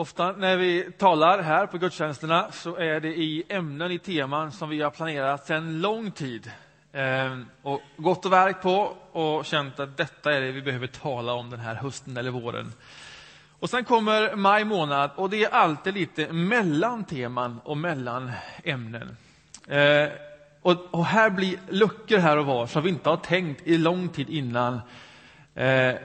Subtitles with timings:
[0.00, 4.68] Ofta när vi talar här på gudstjänsterna så är det i ämnen, i teman som
[4.68, 6.50] vi har planerat sedan lång tid.
[6.92, 11.32] Ehm, och gått och verk på och känt att detta är det vi behöver tala
[11.32, 12.72] om den här hösten eller våren.
[13.58, 18.32] Och sen kommer maj månad och det är alltid lite mellan teman och mellan
[18.64, 19.16] ämnen.
[19.68, 20.08] Ehm,
[20.62, 24.08] och, och, här blir luckor här och var som vi inte har tänkt i lång
[24.08, 24.80] tid innan.
[25.54, 25.96] Ehm,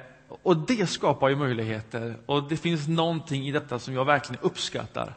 [0.44, 2.16] och det skapar ju möjligheter.
[2.26, 5.14] Och det finns någonting i detta som jag verkligen uppskattar.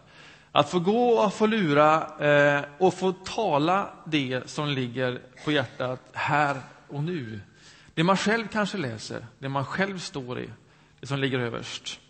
[0.53, 6.01] Att få gå och få lura eh, och få tala det som ligger på hjärtat
[6.13, 6.57] här
[6.89, 7.41] och nu.
[7.95, 10.51] Det man själv kanske läser, det man själv står i,
[11.01, 12.01] det som ligger överst.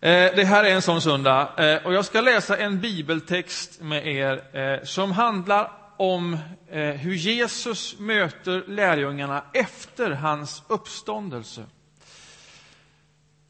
[0.00, 4.06] Eh, det här är en sån söndag eh, och jag ska läsa en bibeltext med
[4.06, 6.38] er eh, som handlar om
[6.68, 11.64] eh, hur Jesus möter lärjungarna efter hans uppståndelse.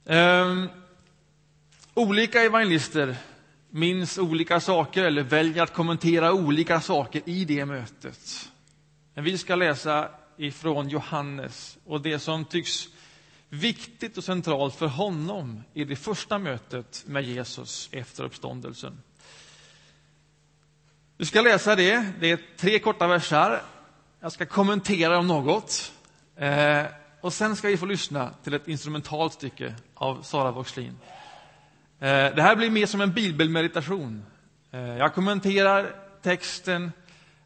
[0.06, 0.68] Ehm,
[1.94, 3.16] olika evangelister
[3.70, 8.50] minns olika saker eller väljer att kommentera olika saker i det mötet.
[9.14, 12.88] Men vi ska läsa ifrån Johannes och det som tycks
[13.48, 19.02] viktigt och centralt för honom i det första mötet med Jesus efter uppståndelsen.
[21.20, 22.12] Vi ska läsa det.
[22.20, 23.62] Det är tre korta versar.
[24.20, 25.92] Jag ska kommentera om något.
[26.36, 26.84] Eh,
[27.20, 30.98] och sen ska vi få lyssna till ett instrumentalt stycke av Sara Voxlin.
[32.00, 34.24] Eh, det här blir mer som en bibelmeditation.
[34.70, 36.92] Eh, jag kommenterar texten.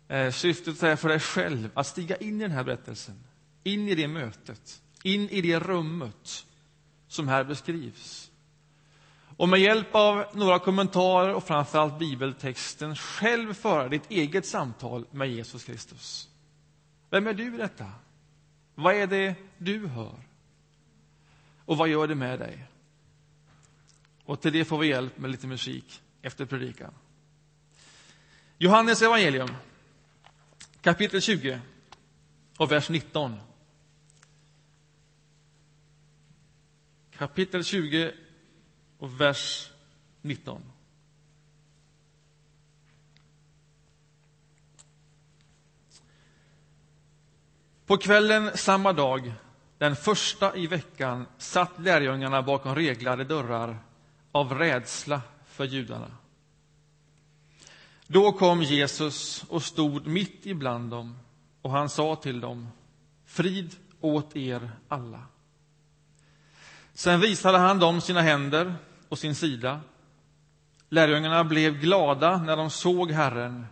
[0.08, 3.24] Eh, syftet är för dig själv att stiga in i den här berättelsen,
[3.62, 6.46] in i det mötet in i det rummet
[7.08, 8.30] som här beskrivs.
[9.36, 15.30] Och med hjälp av några kommentarer och framförallt bibeltexten själv föra ditt eget samtal med
[15.30, 16.28] Jesus Kristus.
[17.10, 17.90] Vem är du i detta?
[18.74, 20.14] Vad är det du hör?
[21.64, 22.66] Och vad gör det med dig?
[24.24, 26.94] Och till det får vi hjälp med lite musik efter predikan.
[28.58, 29.48] Johannes evangelium,
[30.80, 31.60] kapitel 20
[32.56, 33.36] och vers 19.
[37.22, 38.12] kapitel 20
[39.02, 39.70] och vers
[40.20, 40.62] 19.
[47.86, 49.32] På kvällen samma dag,
[49.78, 53.78] den första i veckan, satt lärjungarna bakom reglade dörrar
[54.32, 56.10] av rädsla för judarna.
[58.06, 61.18] Då kom Jesus och stod mitt ibland dem
[61.62, 62.68] och han sa till dem,
[63.24, 65.26] frid åt er alla.
[66.94, 68.74] Sen visade han dem sina händer
[69.12, 69.80] på sin sida.
[70.88, 73.66] Lärjungarna blev glada när de såg Herren.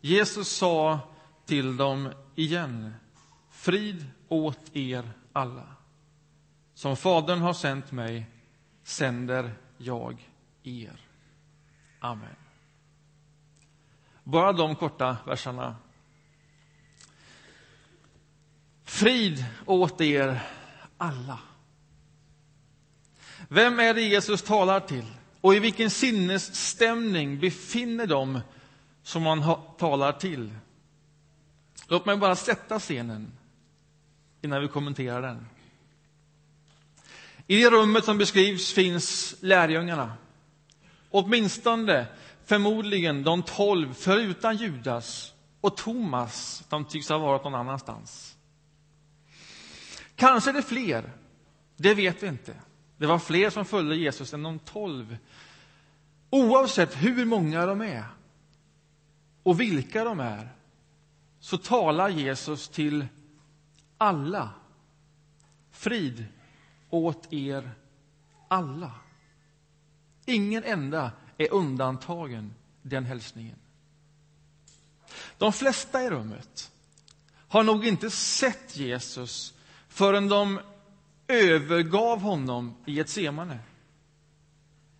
[0.00, 1.00] Jesus sa
[1.46, 2.94] till dem igen,
[3.50, 5.66] frid åt er alla.
[6.74, 8.26] Som Fadern har sänt mig
[8.82, 10.30] sänder jag
[10.62, 11.00] er.
[12.00, 12.36] Amen.
[14.24, 15.76] Bara de korta verserna.
[18.84, 20.42] Frid åt er
[20.98, 21.38] alla.
[23.52, 25.04] Vem är det Jesus talar till?
[25.40, 28.40] Och i vilken sinnesstämning befinner de
[29.02, 30.54] som han talar till?
[31.88, 33.32] Låt mig bara sätta scenen
[34.42, 35.46] innan vi kommenterar den.
[37.46, 40.12] I det rummet som beskrivs finns lärjungarna.
[41.10, 42.06] Åtminstone,
[42.44, 46.64] förmodligen, de tolv förutan Judas och Thomas.
[46.68, 48.36] De tycks ha varit någon annanstans.
[50.16, 51.12] Kanske är det fler.
[51.76, 52.54] Det vet vi inte.
[53.02, 55.16] Det var fler som följde Jesus än de tolv.
[56.30, 58.04] Oavsett hur många de är
[59.42, 60.48] och vilka de är
[61.40, 63.06] så talar Jesus till
[63.98, 64.50] alla.
[65.70, 66.26] Frid
[66.90, 67.70] åt er
[68.48, 68.92] alla.
[70.26, 73.58] Ingen enda är undantagen den hälsningen.
[75.38, 76.72] De flesta i rummet
[77.48, 79.54] har nog inte sett Jesus
[79.88, 80.60] förrän de
[81.32, 83.58] övergav honom i ett semane.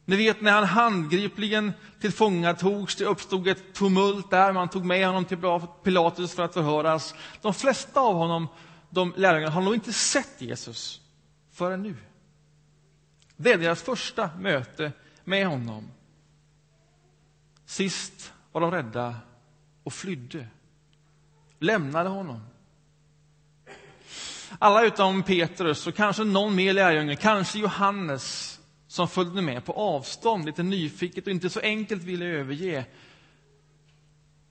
[0.05, 5.25] Ni vet när han handgripligen tillfångatogs, det uppstod ett tumult där, man tog med honom
[5.25, 5.39] till
[5.83, 7.15] Pilatus för att förhöras.
[7.43, 8.49] De flesta av honom,
[8.91, 11.01] de lärjungarna, har nog inte sett Jesus
[11.53, 11.97] förrän nu.
[13.37, 14.93] Det är deras första möte
[15.25, 15.91] med honom.
[17.67, 19.17] Sist var de rädda
[19.83, 20.47] och flydde,
[21.59, 22.41] lämnade honom.
[24.59, 30.45] Alla utom Petrus och kanske någon mer lärjunge, kanske Johannes som följde med på avstånd,
[30.45, 32.85] lite nyfiket och inte så enkelt ville överge.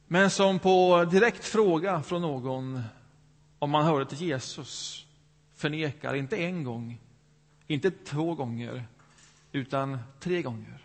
[0.08, 2.82] Men som på direkt fråga från någon
[3.60, 5.06] om man hörde till Jesus
[5.56, 7.00] förnekar, inte en gång,
[7.68, 8.86] inte två gånger,
[9.52, 10.78] utan tre gånger.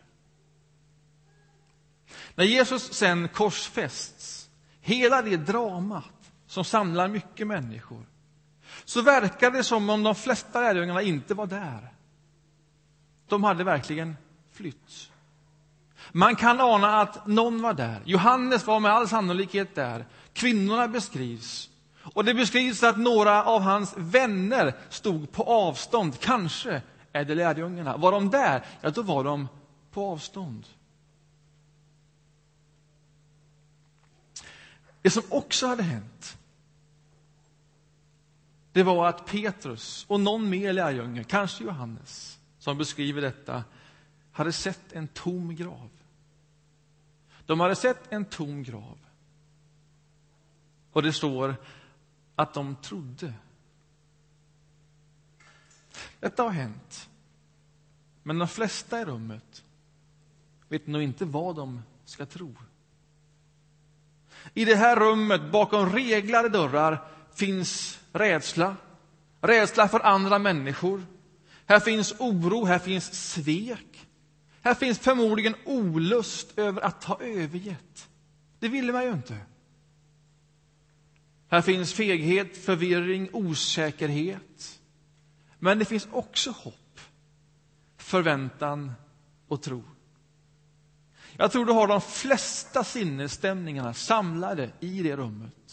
[2.34, 8.06] När Jesus sen korsfästs, hela det dramat som samlar mycket människor,
[8.86, 11.92] så verkar det som om de flesta lärjungarna inte var där.
[13.28, 14.16] De hade verkligen
[14.52, 15.10] flytt.
[16.12, 18.02] Man kan ana att någon var där.
[18.04, 20.06] Johannes var med all sannolikhet där.
[20.32, 21.70] Kvinnorna beskrivs.
[22.14, 26.20] Och det beskrivs att några av hans vänner stod på avstånd.
[26.20, 27.96] Kanske är det lärjungarna.
[27.96, 28.64] Var de där?
[28.80, 29.48] Ja, då var de
[29.92, 30.66] på avstånd.
[35.02, 36.38] Det som också hade hänt
[38.76, 43.64] det var att Petrus och någon mer lärjunge, kanske Johannes, som beskriver detta,
[44.32, 45.90] hade sett en tom grav.
[47.46, 48.98] De hade sett en tom grav.
[50.92, 51.56] Och det står
[52.34, 53.32] att de trodde.
[56.20, 57.08] Detta har hänt.
[58.22, 59.64] Men de flesta i rummet
[60.68, 62.54] vet nog inte vad de ska tro.
[64.54, 68.76] I det här rummet, bakom reglade dörrar, finns rädsla.
[69.40, 71.06] Rädsla för andra människor.
[71.66, 74.06] Här finns oro, här finns svek.
[74.60, 78.08] Här finns förmodligen olust över att ha övergett.
[78.58, 79.38] Det ville man ju inte.
[81.48, 84.80] Här finns feghet, förvirring, osäkerhet.
[85.58, 87.00] Men det finns också hopp,
[87.96, 88.92] förväntan
[89.48, 89.84] och tro.
[91.36, 95.65] Jag tror du har de flesta sinnesstämningarna samlade i det rummet.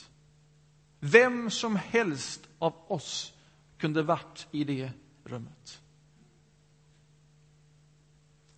[1.05, 3.33] Vem som helst av oss
[3.77, 4.91] kunde varit i det
[5.23, 5.81] rummet.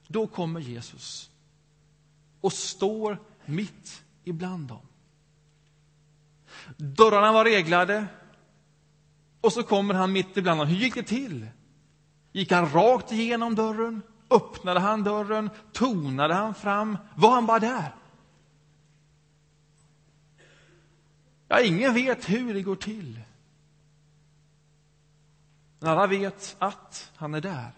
[0.07, 1.29] Då kommer Jesus
[2.41, 4.87] och står mitt ibland dem.
[6.77, 8.07] Dörrarna var reglade
[9.41, 10.67] och så kommer han mitt ibland dem.
[10.67, 11.47] Hur gick det till?
[12.31, 14.01] Gick han rakt igenom dörren?
[14.29, 15.49] Öppnade han dörren?
[15.73, 16.97] Tonade han fram?
[17.15, 17.95] Var han bara där?
[21.47, 23.19] Ja, ingen vet hur det går till.
[25.79, 27.71] Men alla vet att han är där.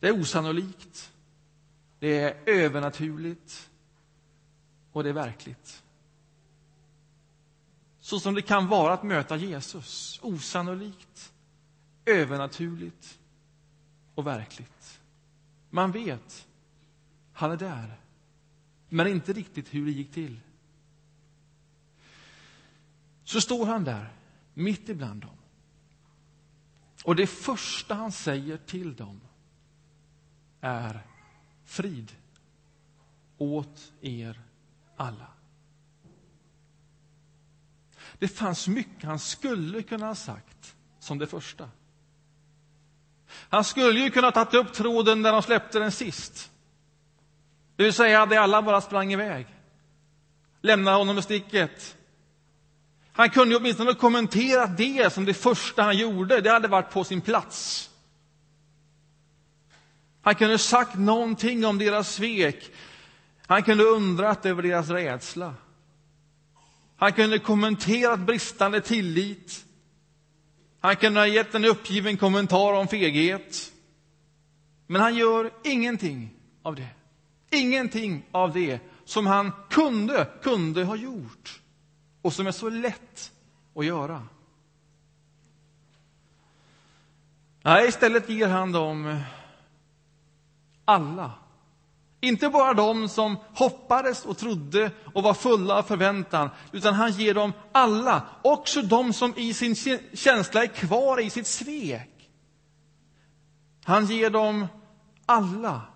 [0.00, 1.12] Det är osannolikt,
[1.98, 3.70] det är övernaturligt
[4.92, 5.82] och det är verkligt.
[8.00, 10.20] Så som det kan vara att möta Jesus.
[10.22, 11.32] Osannolikt,
[12.04, 13.18] övernaturligt
[14.14, 15.00] och verkligt.
[15.70, 16.46] Man vet,
[17.32, 18.01] han är där
[18.92, 20.40] men inte riktigt hur det gick till.
[23.24, 24.12] Så står han där,
[24.54, 25.36] mitt ibland dem.
[27.04, 29.20] Och det första han säger till dem
[30.60, 31.06] är
[31.64, 32.12] frid
[33.38, 34.40] åt er
[34.96, 35.28] alla.
[38.18, 41.70] Det fanns mycket han skulle kunna ha sagt som det första.
[43.28, 46.51] Han skulle ju kunna ha tagit upp tråden när de släppte den sist.
[47.82, 49.46] Det vill säga, att alla bara sprang iväg.
[50.60, 51.96] Lämnade honom i sticket.
[53.12, 56.40] Han kunde åtminstone kommentera det som det första han gjorde.
[56.40, 57.90] Det hade varit på sin plats.
[60.22, 62.70] Han kunde sagt någonting om deras svek.
[63.46, 65.54] Han kunde undrat över deras rädsla.
[66.96, 69.64] Han kunde kommenterat bristande tillit.
[70.80, 73.72] Han kunde ha gett en uppgiven kommentar om feghet.
[74.86, 76.30] Men han gör ingenting
[76.62, 76.88] av det.
[77.52, 81.60] Ingenting av det som han kunde, kunde ha gjort
[82.22, 83.32] och som är så lätt
[83.76, 84.26] att göra.
[87.62, 89.20] Nej, istället ger han dem
[90.84, 91.32] alla.
[92.20, 97.34] Inte bara de som hoppades och trodde och var fulla av förväntan, utan han ger
[97.34, 99.74] dem alla, också de som i sin
[100.12, 102.30] känsla är kvar i sitt svek.
[103.84, 104.66] Han ger dem
[105.26, 105.91] alla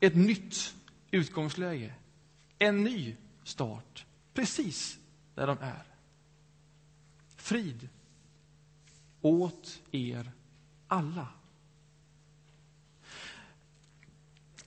[0.00, 0.74] ett nytt
[1.10, 1.94] utgångsläge,
[2.58, 4.98] en ny start, precis
[5.34, 5.82] där de är.
[7.36, 7.88] Frid
[9.20, 10.32] åt er
[10.88, 11.26] alla.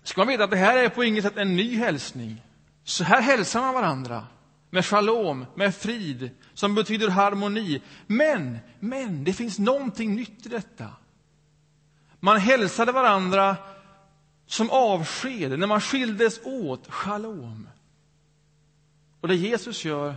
[0.03, 2.41] Ska man veta att det här är på inget sätt en ny hälsning.
[2.83, 4.27] Så här hälsar man varandra
[4.69, 7.81] med shalom, med frid, som betyder harmoni.
[8.07, 10.89] Men, men, det finns någonting nytt i detta.
[12.19, 13.57] Man hälsade varandra
[14.45, 17.69] som avsked, när man skildes åt, shalom.
[19.21, 20.15] Och det Jesus gör,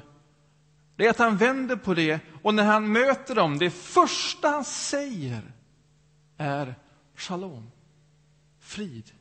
[0.97, 4.64] det är att han vänder på det och när han möter dem, det första han
[4.64, 5.42] säger
[6.37, 6.75] är
[7.14, 7.71] shalom,
[8.61, 9.12] frid.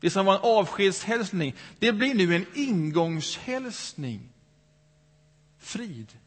[0.00, 4.32] Det som var en avskedshälsning, det blir nu en ingångshälsning.
[5.58, 6.18] Frid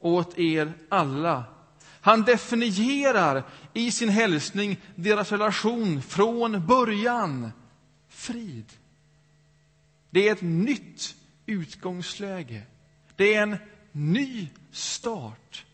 [0.00, 1.44] åt er alla.
[2.04, 3.44] Han definierar
[3.74, 7.52] i sin hälsning deras relation från början.
[8.08, 8.72] Frid.
[10.10, 11.16] Det är ett nytt
[11.46, 12.62] utgångsläge.
[13.16, 13.56] Det är en
[13.92, 15.64] ny start.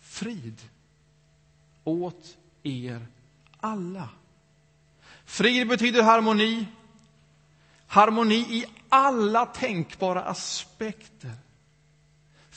[0.00, 0.60] Frid
[1.84, 3.06] åt er
[3.60, 4.08] alla.
[5.24, 6.66] Frid betyder harmoni.
[7.86, 11.32] Harmoni i alla tänkbara aspekter.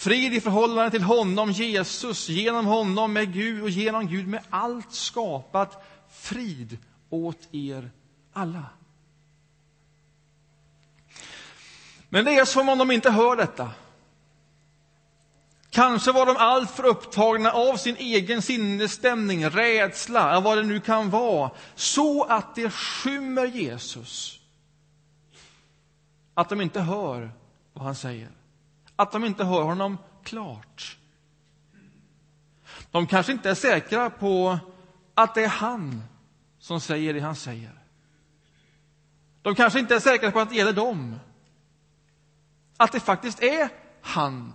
[0.01, 4.93] Frid i förhållande till honom, Jesus, genom honom med Gud och genom Gud med allt
[4.93, 5.83] skapat.
[6.09, 6.77] Frid
[7.09, 7.91] åt er
[8.33, 8.65] alla.
[12.09, 13.71] Men det är som om de inte hör detta.
[15.69, 21.51] Kanske var de alltför upptagna av sin egen sinnesstämning, rädsla, vad det nu kan vara,
[21.75, 24.39] så att det skymmer Jesus.
[26.33, 27.31] Att de inte hör
[27.73, 28.40] vad han säger.
[29.01, 30.97] Att de inte hör honom klart.
[32.91, 34.59] De kanske inte är säkra på
[35.13, 36.03] att det är han
[36.59, 37.83] som säger det han säger.
[39.41, 41.19] De kanske inte är säkra på att det gäller dem.
[42.77, 43.69] Att det faktiskt är
[44.01, 44.53] han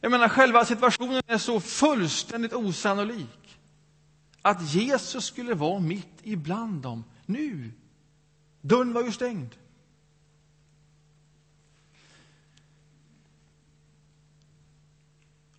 [0.00, 3.58] jag menar, själva situationen är så fullständigt osannolik.
[4.42, 7.72] Att Jesus skulle vara mitt ibland dem, nu.
[8.60, 9.54] Dörren var ju stängd.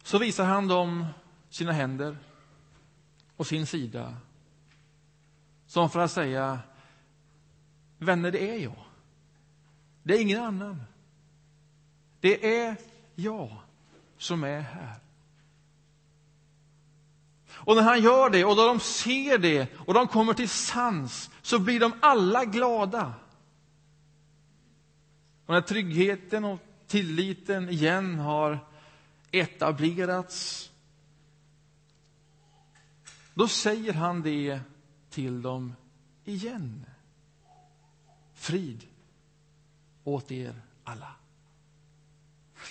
[0.05, 1.05] Så visar han dem
[1.50, 2.17] sina händer
[3.35, 4.17] och sin sida.
[5.67, 6.59] Som för att säga,
[7.97, 8.85] vänner, det är jag.
[10.03, 10.83] Det är ingen annan.
[12.19, 12.75] Det är
[13.15, 13.57] jag
[14.17, 15.00] som är här.
[17.50, 21.31] Och när han gör det och när de ser det och de kommer till sans
[21.41, 23.13] så blir de alla glada.
[25.45, 28.75] Och när tryggheten och tilliten igen har
[29.39, 30.72] etablerats
[33.36, 34.60] då säger han det
[35.10, 35.75] till dem
[36.24, 36.86] igen.
[38.34, 38.84] Frid
[40.04, 41.12] åt er alla.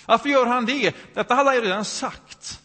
[0.05, 0.95] Varför gör han det?
[1.13, 2.61] Detta hade han redan sagt.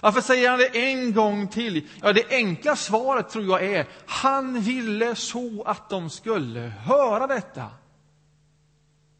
[0.00, 1.88] Varför säger han det en gång till?
[2.02, 7.70] Ja, det enkla svaret tror jag är han ville så att de skulle höra detta.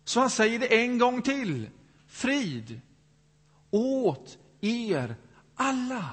[0.05, 1.71] Så han säger det en gång till.
[2.07, 2.81] Frid
[3.71, 5.17] åt er
[5.55, 6.05] alla.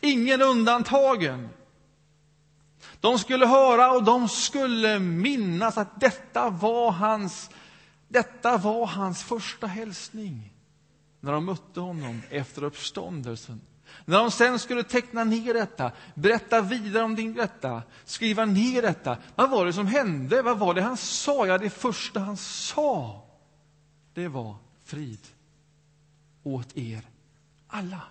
[0.00, 1.48] Ingen undantagen.
[3.00, 7.50] De skulle höra och de skulle minnas att detta var hans
[8.08, 10.52] detta var hans första hälsning
[11.20, 13.60] när de mötte honom efter uppståndelsen.
[14.04, 19.16] När de sen skulle teckna ner detta, berätta vidare om detta, skriva ner detta.
[19.34, 20.42] Vad var det som hände?
[20.42, 21.46] Vad var det han sa?
[21.46, 23.22] Ja, det första han sa,
[24.14, 25.20] det var frid
[26.46, 27.02] åt er
[27.66, 28.02] alla.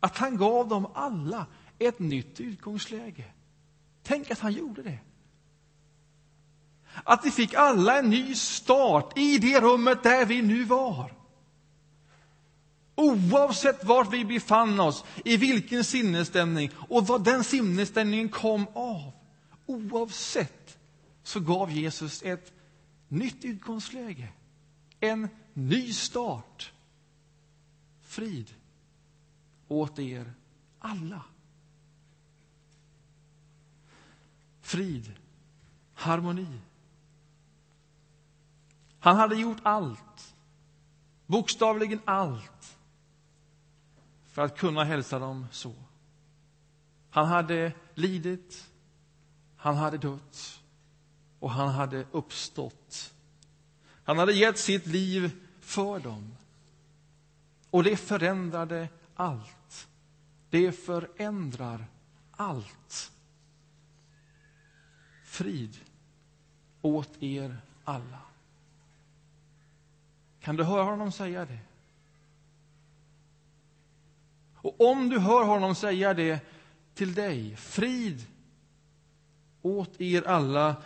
[0.00, 1.46] Att han gav dem alla
[1.78, 3.24] ett nytt utgångsläge.
[4.02, 4.98] Tänk att han gjorde det.
[7.04, 11.14] Att vi fick alla en ny start i det rummet där vi nu var.
[12.94, 19.12] Oavsett var vi befann oss, i vilken sinnesstämning och vad den sinnesstämningen kom av.
[19.66, 20.78] Oavsett
[21.22, 22.52] så gav Jesus ett
[23.08, 24.28] nytt utgångsläge,
[25.00, 26.72] en ny start.
[28.02, 28.54] Frid
[29.68, 30.32] åt er
[30.78, 31.22] alla.
[34.60, 35.12] Frid,
[35.94, 36.60] harmoni,
[39.04, 40.34] han hade gjort allt,
[41.26, 42.76] bokstavligen allt,
[44.24, 45.74] för att kunna hälsa dem så.
[47.10, 48.70] Han hade lidit,
[49.56, 50.62] han hade dött
[51.38, 53.14] och han hade uppstått.
[54.04, 56.36] Han hade gett sitt liv för dem.
[57.70, 59.88] Och det förändrade allt.
[60.50, 61.86] Det förändrar
[62.30, 63.12] allt.
[65.24, 65.76] Frid
[66.82, 68.20] åt er alla.
[70.40, 71.58] Kan du höra honom säga det?
[74.54, 76.40] Och om du hör honom säga det
[76.94, 78.26] till dig, frid
[79.62, 80.76] åt er alla.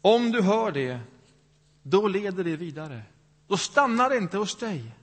[0.00, 1.00] Om du hör det,
[1.82, 3.02] då leder det vidare.
[3.50, 4.94] Då stannar det inte hos dig.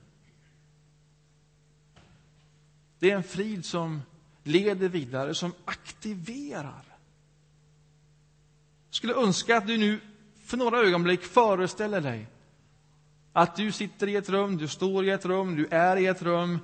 [2.99, 4.01] Det är en frid som
[4.43, 6.83] leder vidare, som aktiverar.
[8.87, 9.99] Jag skulle önska att du nu
[10.43, 12.27] för några ögonblick föreställer dig
[13.33, 16.21] att du sitter i ett rum, du står i ett rum, du är i ett
[16.21, 16.59] rum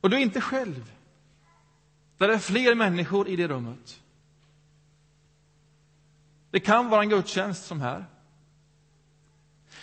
[0.00, 0.92] och du är inte själv.
[2.18, 4.02] Där är fler människor i det rummet.
[6.50, 8.06] Det kan vara en gudstjänst som här.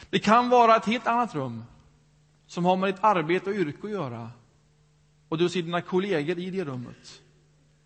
[0.10, 1.64] Det kan vara ett helt annat rum.
[2.48, 4.32] som har med ditt arbete och yrke att göra.
[5.30, 7.22] Och du ser dina kollegor i det rummet.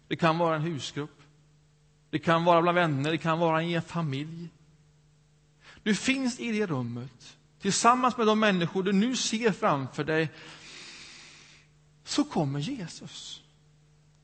[0.07, 1.21] Det kan vara en husgrupp.
[2.09, 4.49] Det kan vara bland vänner, det kan vara i en familj.
[5.83, 10.31] Du finns i det rummet tillsammans med de människor du nu ser framför dig.
[12.03, 13.41] Så kommer Jesus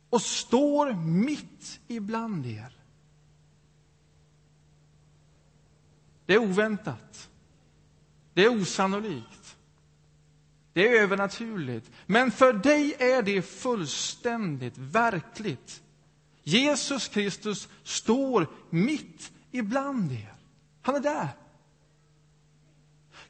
[0.10, 2.76] och står mitt ibland er.
[6.26, 7.30] Det är oväntat.
[8.36, 9.56] Det är osannolikt.
[10.74, 11.92] Det är övernaturligt.
[12.06, 15.82] Men för dig är det fullständigt verkligt.
[16.44, 20.34] Jesus Kristus står mitt ibland er.
[20.82, 21.28] Han är där.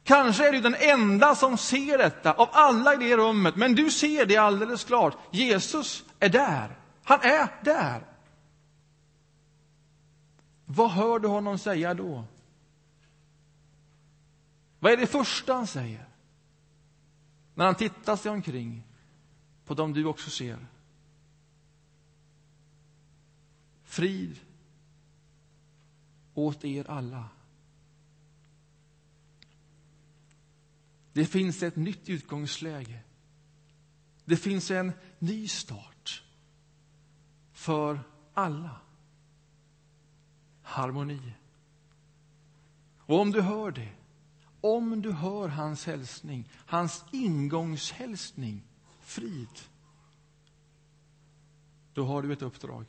[0.04, 3.90] Kanske är du den enda som ser detta av alla i det rummet, men du
[3.90, 5.18] ser det alldeles klart.
[5.30, 6.76] Jesus är där.
[7.04, 8.06] Han är där.
[10.64, 12.24] Vad hör du honom säga då?
[14.86, 16.08] Vad är det första han säger?
[17.54, 18.82] När han tittar sig omkring
[19.64, 20.66] på dem du också ser.
[23.84, 24.40] Frid
[26.34, 27.28] åt er alla.
[31.12, 33.00] Det finns ett nytt utgångsläge.
[34.24, 36.22] Det finns en ny start
[37.52, 38.00] för
[38.34, 38.80] alla.
[40.62, 41.32] Harmoni.
[42.98, 43.92] Och om du hör det,
[44.66, 48.62] om du hör hans hälsning, hans ingångshälsning,
[49.00, 49.60] frid,
[51.94, 52.86] då har du ett uppdrag.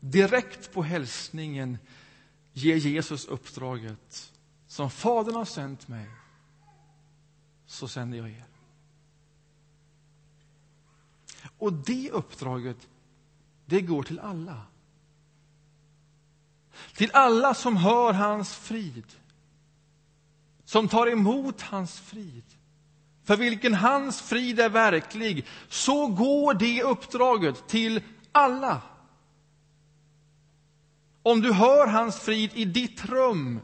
[0.00, 1.78] Direkt på hälsningen
[2.52, 4.32] ger Jesus uppdraget
[4.66, 6.10] som Fadern har sänt mig,
[7.66, 8.44] så sänder jag er.
[11.58, 12.88] Och det uppdraget,
[13.66, 14.66] det går till alla.
[16.94, 19.04] Till alla som hör hans frid,
[20.64, 22.44] som tar emot hans frid,
[23.24, 28.00] för vilken hans frid är verklig, så går det uppdraget till
[28.32, 28.82] alla.
[31.22, 33.60] Om du hör hans frid i ditt rum,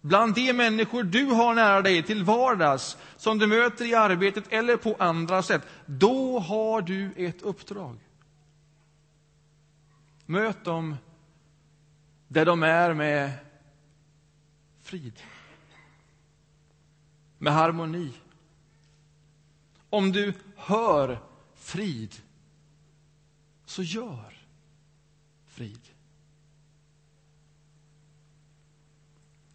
[0.00, 4.76] bland de människor du har nära dig till vardags, som du möter i arbetet eller
[4.76, 7.98] på andra sätt, då har du ett uppdrag.
[10.26, 10.96] Möt dem
[12.28, 13.32] där de är med
[14.80, 15.22] frid,
[17.38, 18.12] med harmoni.
[19.90, 21.18] Om du hör
[21.54, 22.14] frid,
[23.64, 24.34] så gör
[25.46, 25.80] frid.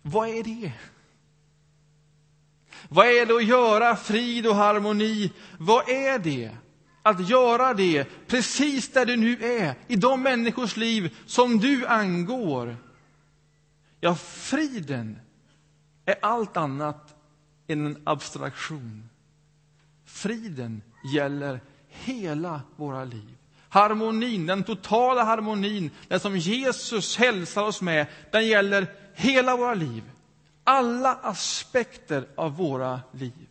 [0.02, 0.74] Vad är det?
[2.90, 5.32] Vad är det att göra frid och harmoni?
[5.58, 6.58] Vad är det?
[7.04, 12.78] Att göra det precis där du nu är, i de människors liv som du angår.
[14.00, 15.20] Ja, friden
[16.06, 17.16] är allt annat
[17.68, 19.10] än en abstraktion.
[20.06, 20.82] Friden
[21.14, 23.38] gäller hela våra liv.
[23.70, 30.04] Harmonin, den totala harmonin, den som Jesus hälsar oss med, den gäller hela våra liv.
[30.64, 33.48] Alla aspekter av våra liv.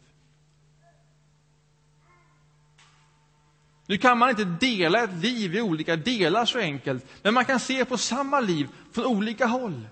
[3.90, 7.61] Nu kan man inte dela ett liv i olika delar så enkelt, men man kan
[7.61, 9.88] se på samma liv från olika håll.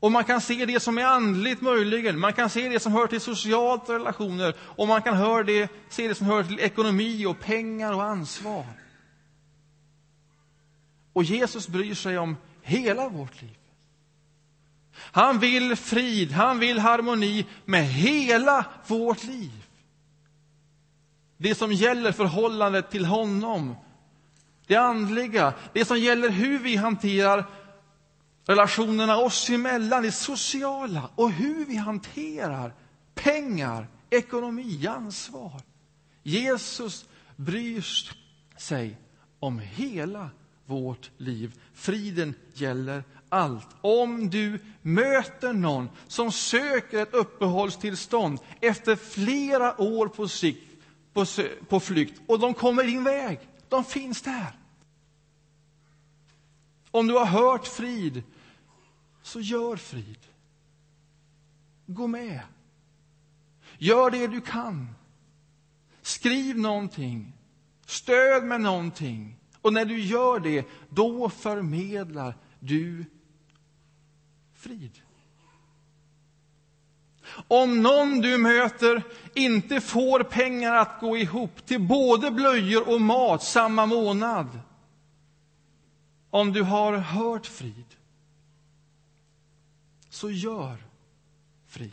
[0.00, 3.06] Och man kan se det som är andligt möjligen, man kan se det som hör
[3.06, 7.40] till socialt relationer och man kan hör det, se det som hör till ekonomi och
[7.40, 8.66] pengar och ansvar.
[11.12, 13.58] Och Jesus bryr sig om hela vårt liv.
[14.94, 19.57] Han vill frid, han vill harmoni med hela vårt liv.
[21.38, 23.74] Det som gäller förhållandet till honom,
[24.66, 27.44] det andliga, det som gäller hur vi hanterar
[28.46, 32.74] relationerna oss emellan, det sociala och hur vi hanterar
[33.14, 35.60] pengar, ekonomi, ansvar.
[36.22, 37.04] Jesus
[37.36, 37.84] bryr
[38.56, 38.96] sig
[39.40, 40.30] om hela
[40.66, 41.60] vårt liv.
[41.74, 43.68] Friden gäller allt.
[43.80, 50.67] Om du möter någon som söker ett uppehållstillstånd efter flera år på, sikt,
[51.18, 54.58] på, på flykt och de kommer din väg, de finns där.
[56.90, 58.22] Om du har hört frid,
[59.22, 60.18] så gör frid.
[61.86, 62.40] Gå med.
[63.78, 64.88] Gör det du kan.
[66.02, 67.32] Skriv någonting.
[67.86, 69.36] Stöd med någonting.
[69.60, 73.04] Och när du gör det, då förmedlar du
[74.54, 75.00] frid.
[77.48, 79.02] Om någon du möter
[79.34, 84.60] inte får pengar att gå ihop till både blöjor och mat samma månad,
[86.30, 87.96] om du har hört frid,
[90.10, 90.76] så gör
[91.66, 91.92] frid.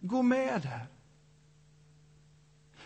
[0.00, 0.86] Gå med där.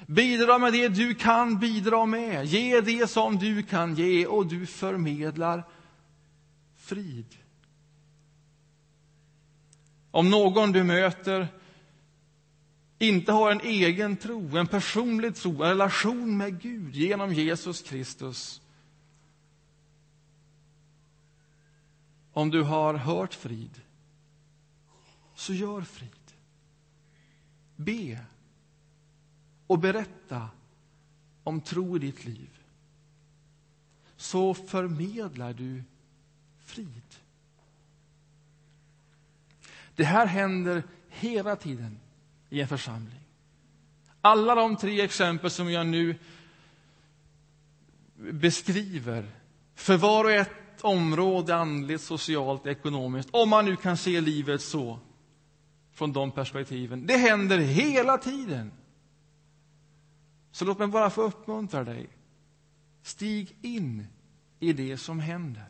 [0.06, 2.44] Bidra med det du kan bidra med.
[2.44, 5.64] Ge det som du kan ge och du förmedlar
[6.76, 7.36] frid.
[10.16, 11.48] Om någon du möter
[12.98, 18.62] inte har en egen tro, en personlig tro, en relation med Gud genom Jesus Kristus.
[22.32, 23.80] Om du har hört frid,
[25.34, 26.32] så gör frid.
[27.76, 28.24] Be
[29.66, 30.48] och berätta
[31.44, 32.50] om tro i ditt liv.
[34.16, 35.82] Så förmedlar du
[36.64, 37.25] frid.
[39.96, 41.98] Det här händer hela tiden
[42.50, 43.20] i en församling.
[44.20, 46.18] Alla de tre exempel som jag nu
[48.16, 49.30] beskriver
[49.74, 54.98] för var och ett område, andligt, socialt, ekonomiskt, om man nu kan se livet så,
[55.92, 57.06] från de perspektiven.
[57.06, 58.72] Det händer hela tiden.
[60.50, 62.08] Så låt mig bara få uppmuntra dig.
[63.02, 64.06] Stig in
[64.60, 65.68] i det som händer.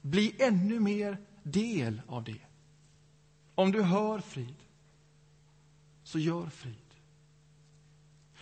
[0.00, 2.51] Bli ännu mer del av det.
[3.54, 4.56] Om du hör frid,
[6.02, 6.74] så gör frid.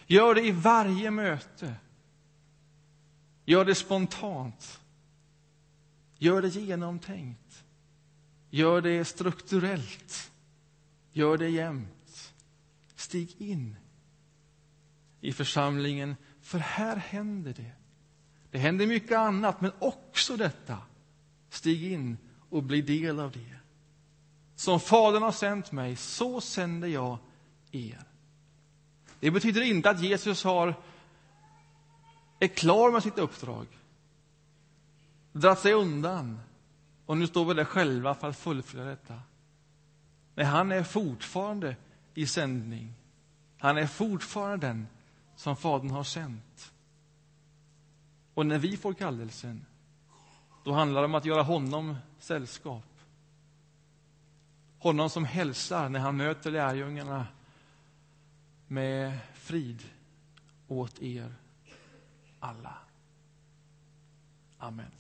[0.06, 1.74] Gör det i varje möte.
[3.44, 4.80] Gör det spontant.
[6.18, 7.64] Gör det genomtänkt.
[8.50, 10.32] Gör det strukturellt.
[11.12, 12.34] Gör det jämt.
[12.94, 13.76] Stig in
[15.20, 17.72] i församlingen, för här händer det.
[18.50, 20.78] Det händer mycket annat, men också detta.
[21.50, 22.16] Stig in
[22.50, 23.59] och bli del av det.
[24.60, 27.18] Som Fadern har sänt mig, så sänder jag
[27.70, 28.02] er.
[29.20, 30.74] Det betyder inte att Jesus har,
[32.40, 33.66] är klar med sitt uppdrag,
[35.32, 36.40] dragit sig undan
[37.06, 39.20] och nu står vi där själva för att fullfölja detta.
[40.34, 41.76] Nej, han är fortfarande
[42.14, 42.94] i sändning.
[43.58, 44.86] Han är fortfarande den
[45.36, 46.72] som Fadern har sänt.
[48.34, 49.66] Och när vi får kallelsen,
[50.64, 52.89] då handlar det om att göra honom sällskap.
[54.80, 57.26] Honom som hälsar när han möter lärjungarna
[58.66, 59.82] med frid
[60.68, 61.34] åt er
[62.40, 62.74] alla.
[64.58, 64.99] Amen.